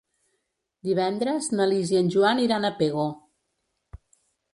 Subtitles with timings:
[0.87, 3.05] Divendres na Lis i en Joan iran a Pego.